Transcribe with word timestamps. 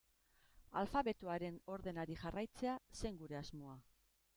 Alfabetoaren 0.83 1.61
ordenari 1.75 2.19
jarraitzea 2.25 2.77
zen 3.05 3.23
gure 3.23 3.43
asmoa. 3.45 3.79